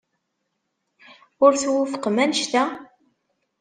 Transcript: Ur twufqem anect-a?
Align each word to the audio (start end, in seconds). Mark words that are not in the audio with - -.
Ur 1.43 1.51
twufqem 1.61 2.17
anect-a? 2.23 2.63